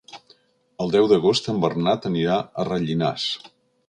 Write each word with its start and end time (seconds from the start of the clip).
El 0.85 0.93
deu 0.95 1.09
d'agost 1.11 1.49
en 1.53 1.59
Bernat 1.65 2.07
anirà 2.09 2.39
a 2.39 2.65
Rellinars. 2.71 3.27